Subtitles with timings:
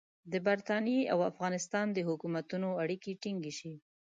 [0.31, 3.73] د برټانیې او افغانستان د حکومتونو اړیکې ټینګې شي.